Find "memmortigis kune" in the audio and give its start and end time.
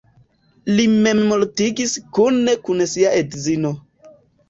0.93-2.59